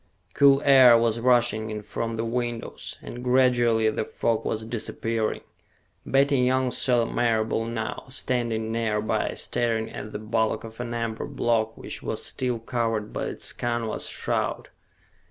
Cool 0.33 0.63
air 0.65 0.97
was 0.97 1.19
rushing 1.19 1.69
in 1.69 1.83
from 1.83 2.15
the 2.15 2.25
windows, 2.25 2.97
and 3.03 3.23
gradually 3.23 3.87
the 3.91 4.03
fog 4.03 4.43
was 4.43 4.65
disappearing. 4.65 5.41
Betty 6.07 6.39
Young 6.39 6.71
saw 6.71 7.05
Marable 7.05 7.65
now, 7.65 8.05
standing 8.09 8.71
nearby, 8.71 9.35
staring 9.35 9.91
at 9.91 10.11
the 10.11 10.17
bulk 10.17 10.63
of 10.63 10.79
an 10.79 10.95
amber 10.95 11.27
block 11.27 11.77
which 11.77 12.01
was 12.01 12.25
still 12.25 12.57
covered 12.57 13.13
by 13.13 13.25
its 13.25 13.53
canvas 13.53 14.07
shroud. 14.07 14.69